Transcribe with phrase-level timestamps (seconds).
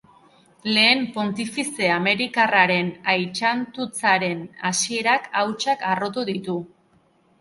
[0.75, 6.57] Lehen pontifize amerikarraren aitsantutzaren hasierak hautsak harrotu ditu.